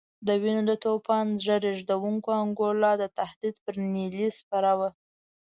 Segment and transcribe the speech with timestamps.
[0.27, 4.89] د وینو د توپان زړه رېږدونکې انګولا د تهدید پر نیلۍ سپره وه.